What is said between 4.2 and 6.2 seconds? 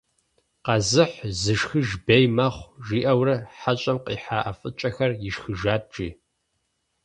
ӏэфӏыкӏэхэр ишхыжат, жи.